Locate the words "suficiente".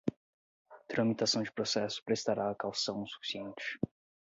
3.05-3.77